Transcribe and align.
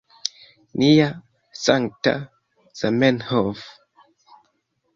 Nia 0.83 1.09
sankta 1.65 2.13
Zamenhof 2.79 3.59